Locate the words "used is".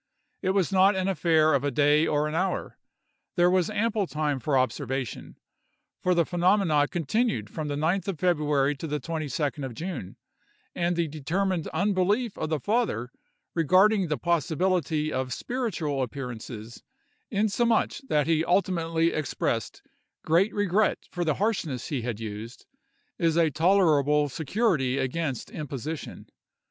22.19-23.37